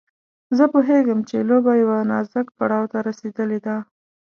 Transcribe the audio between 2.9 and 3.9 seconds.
ته رسېدلې ده.